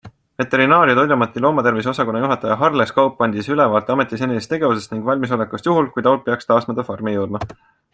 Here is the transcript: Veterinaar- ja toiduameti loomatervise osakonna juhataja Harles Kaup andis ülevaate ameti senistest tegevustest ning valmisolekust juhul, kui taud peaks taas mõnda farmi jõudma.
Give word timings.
Veterinaar- 0.41 0.91
ja 0.91 0.95
toiduameti 0.99 1.43
loomatervise 1.45 1.91
osakonna 1.91 2.23
juhataja 2.23 2.57
Harles 2.63 2.95
Kaup 2.97 3.23
andis 3.27 3.53
ülevaate 3.57 3.95
ameti 3.97 4.21
senistest 4.23 4.55
tegevustest 4.57 4.97
ning 4.97 5.09
valmisolekust 5.11 5.71
juhul, 5.73 5.95
kui 5.95 6.09
taud 6.11 6.29
peaks 6.31 6.53
taas 6.53 6.71
mõnda 6.73 6.89
farmi 6.93 7.17
jõudma. 7.19 7.49